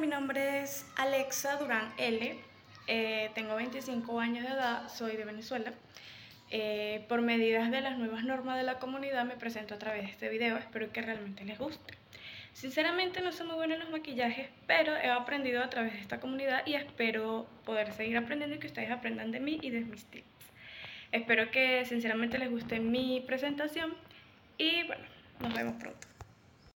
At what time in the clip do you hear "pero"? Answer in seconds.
14.66-14.96